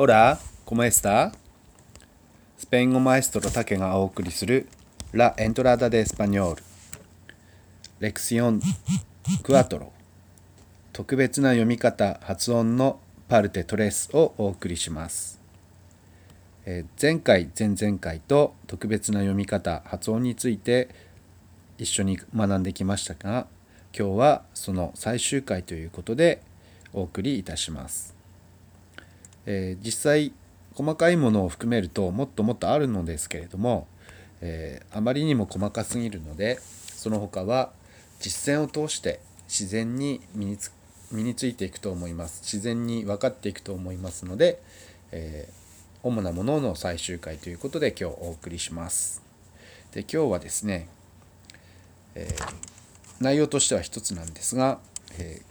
[0.00, 1.30] ホラー、コメスタ
[2.56, 4.66] スペイン語マエストロタケがお送りする
[5.12, 6.62] ラ・エントラダ・デ・エスパニョール
[7.98, 8.62] レクシオン・
[9.42, 9.92] クアトロ
[10.94, 15.38] 特別な読み方発音のパルテ・トレスをお送りします、
[16.64, 20.88] えー、前回前々回と特別な読み方発音について
[21.76, 23.46] 一緒に学んできましたが
[23.94, 26.40] 今日はその最終回ということで
[26.94, 28.18] お送りいたします
[29.46, 30.32] えー、実際
[30.74, 33.86] 細かいものを含めるともっともっとあるのですけれども、
[34.40, 37.70] えー、あまりにも細かすぎるのでその他は
[38.20, 40.72] 実践を通して自然に身につ
[41.10, 42.42] 身についていくと思います。
[42.42, 44.62] 自然に分かっていくと思いますので、
[45.10, 49.20] えー、主なものの最終回ということで今日お送りします。
[49.92, 50.86] で今日はですね、
[52.14, 52.54] えー、
[53.20, 54.78] 内容としては一つなんですが、
[55.18, 55.42] え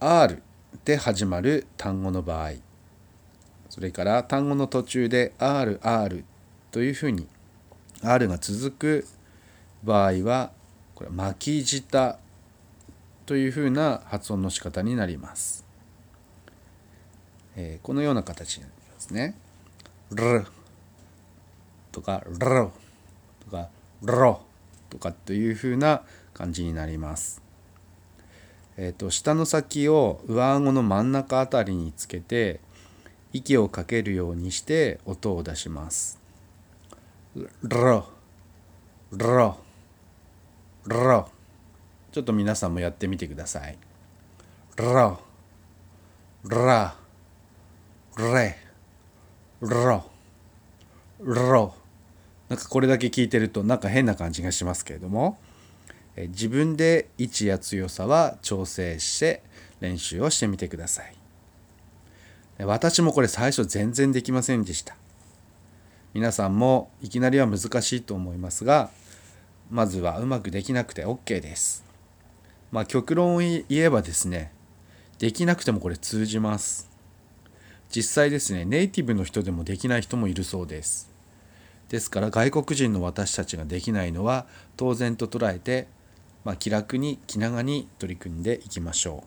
[0.00, 0.42] ー、R
[0.84, 2.52] で始まる単語の場合
[3.68, 6.24] それから単語の途中で RR
[6.70, 7.26] というふうに
[8.02, 9.06] R が続く
[9.82, 10.52] 場合は
[10.94, 12.18] これ巻き舌
[13.26, 15.64] というふうな発音の仕方になります。
[17.56, 19.34] えー、このような形になりますね。
[20.10, 20.46] ル
[21.92, 22.38] とかル
[23.44, 23.68] とか
[24.02, 24.40] ロ
[24.90, 27.47] とかというふうな感じになります。
[28.80, 32.60] えーと、下の先を上顎の真ん中あたりにつけて
[33.32, 36.20] 息をかけるようにして音を出します。
[37.62, 38.06] ロ
[39.10, 39.58] ロ
[40.86, 41.28] ロ
[42.12, 43.76] ちょっと皆さんもやってみてください。
[44.76, 46.94] ロラ
[48.16, 48.56] レ
[49.60, 51.74] ロロ
[52.48, 55.36] なんかこれだけ聞いてるとなんか変な感じがしますけれども
[56.26, 59.42] 自分で位置や強さは調整して
[59.80, 61.14] 練習をしてみてください。
[62.64, 64.96] 私もこれ最初全然できませんでした。
[66.14, 68.90] 皆さんもいきなりは難しいと思いますが
[69.70, 71.84] まずはうまくできなくて OK です。
[72.72, 74.50] まあ極論を言えばですね
[75.18, 76.88] できなくてもこれ通じます。
[77.90, 81.10] 実際ですねネイティブの人でもできない人もいるそうです。
[81.88, 84.46] ですから外国人の私たちができないのは
[84.76, 85.86] 当然と捉えて
[86.48, 89.22] まあ、気楽に気長に取り組んでいきましょ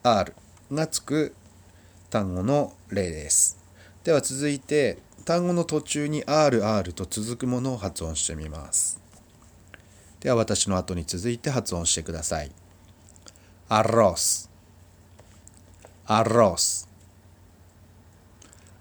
[0.03, 0.33] R
[0.71, 1.35] がつく
[2.09, 3.57] 単語の例です。
[4.05, 9.01] では続いて単語の途中に RR と続くものを発音してみます。
[10.21, 12.51] では私の後に続いて発音してください。
[13.67, 14.49] アロス
[16.05, 16.86] アロス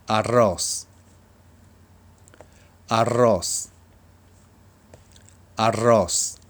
[0.08, 0.88] アロース。
[2.88, 3.72] アロース。
[5.56, 6.40] アロ arroz.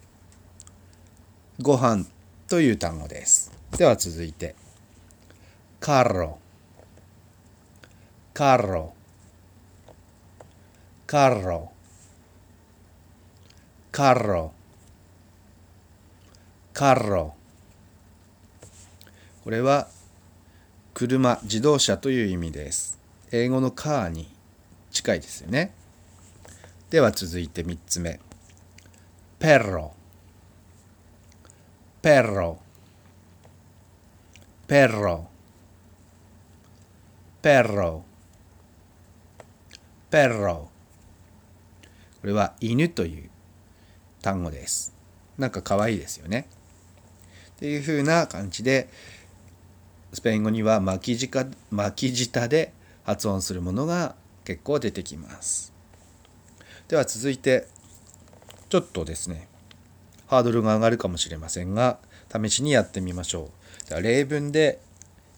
[1.63, 2.05] ご飯
[2.49, 4.55] という単語ですでは続いて
[5.81, 6.39] カーロ
[8.35, 8.93] カーロ
[11.07, 11.73] カーロ
[13.95, 14.23] カー
[17.09, 17.35] ロ
[19.45, 19.89] これは
[20.93, 24.29] 車自動車という意味です英語のカーに
[24.91, 25.73] 近いですよね。
[26.91, 28.21] では続いて3つ目。
[29.39, 29.93] ペロ
[32.01, 32.59] ペロ
[34.67, 35.29] ペロ
[37.43, 38.05] ペロ
[40.11, 40.71] ペロ
[42.21, 43.31] これは犬という
[44.23, 44.95] 単語です。
[45.37, 46.49] なんか可愛いですよね。
[47.57, 48.89] っていう風な感じで
[50.13, 52.73] スペイン語には巻き舌巻き舌で
[53.07, 55.73] 発音するものが結構出てきます。
[56.89, 57.69] では続いて
[58.69, 59.49] ちょっとですね
[60.27, 61.99] ハードルが上がるかもしれませんが
[62.33, 63.51] 試しにやってみましょ
[63.87, 63.89] う。
[63.89, 64.81] では例文で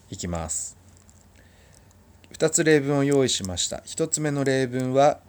[0.09, 0.77] いきます。
[2.33, 3.77] 2つ例文を用意しました。
[3.85, 5.19] 1つ目の例文は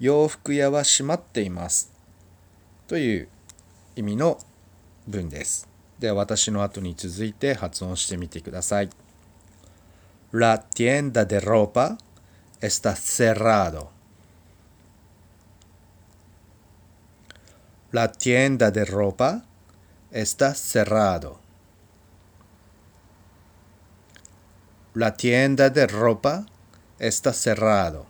[0.00, 1.92] 洋服屋は閉まっています。
[2.88, 3.28] という
[3.94, 4.38] 意味の
[5.06, 5.68] 文です。
[6.00, 8.90] では私の後に続いて発音してみてください。
[10.32, 11.98] La tienda de ropa
[12.60, 13.96] está cerrado
[17.96, 19.44] La tienda de ropa
[20.10, 21.40] está cerrado.
[24.92, 26.44] La tienda de ropa
[26.98, 28.06] está cerrado.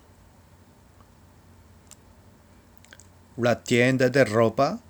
[3.36, 4.80] La tienda de ropa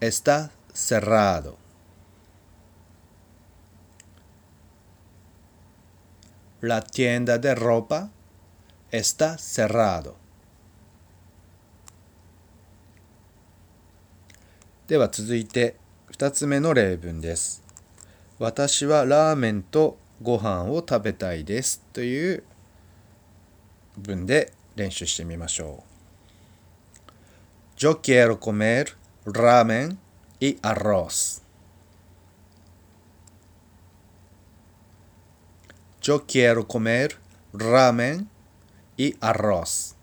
[0.00, 1.56] está cerrado.
[6.60, 7.54] La tienda de
[14.88, 15.76] では続いて
[16.10, 17.62] 2つ目の例文です。
[18.40, 22.42] 私はラーメンとご飯を食べたいですという
[23.96, 25.84] 文で練習してみましょ
[29.26, 29.32] う。
[29.32, 29.98] ラーメン。
[36.08, 37.18] Yo quiero comer
[37.52, 38.30] ramen
[38.96, 39.94] y arroz.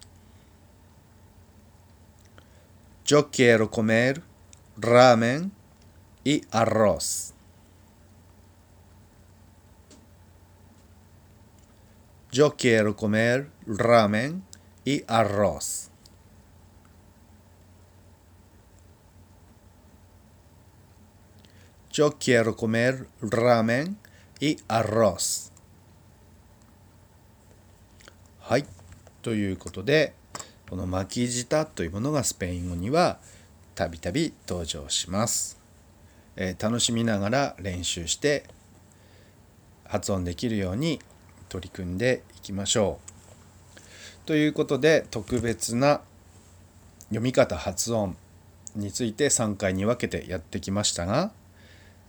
[3.05, 4.21] Yo quiero comer
[4.77, 5.51] ramen
[6.23, 7.33] y arroz.
[12.31, 14.43] Yo quiero comer ramen
[14.83, 15.89] y arroz.
[21.89, 23.97] Yo quiero comer ramen
[24.39, 25.51] y arroz.
[28.47, 28.65] はい。
[29.23, 30.13] ということで、
[30.69, 33.17] この巻き舌というものがスペイン語には
[33.73, 35.59] たびたび登場します、
[36.35, 38.43] えー、楽しみながら練習して
[39.83, 40.99] 発音できるように
[41.49, 42.99] 取り組んでいきましょ
[44.23, 46.01] うということで特別な
[47.05, 48.15] 読み方発音
[48.75, 51.31] について3回に分けてやってきましたが、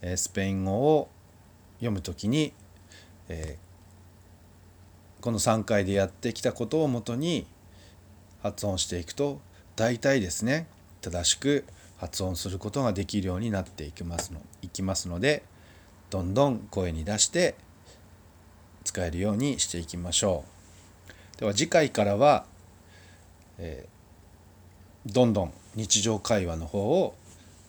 [0.03, 1.09] えー、スペイン語を
[1.77, 2.53] 読む時に、
[3.27, 3.66] えー、
[5.27, 7.45] この3回でやってきたことをもとに
[8.41, 9.41] 発音していくと
[9.75, 10.67] 大体ですね
[11.01, 11.65] 正しく
[11.97, 15.43] 発音することができるようになっていきますのいきますので
[16.09, 17.55] どんどん声に出して
[18.85, 20.45] 使えるようにしていきましょ
[21.35, 21.39] う。
[21.41, 22.45] では次回からは、
[23.57, 27.15] えー、どんどん日常会話の方を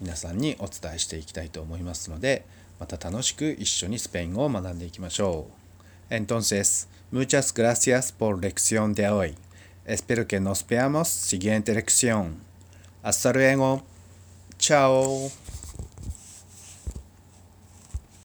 [0.00, 2.46] 皆さんにお伝えしていきたいと思いますので
[2.78, 5.57] また楽しく一緒にスペイン語を学んでいきましょう。
[6.10, 9.34] Entonces, muchas gracias por lección de hoy.
[9.84, 12.36] Espero que nos veamos siguiente lección.
[13.02, 13.82] Hasta luego.
[14.58, 15.30] Chao.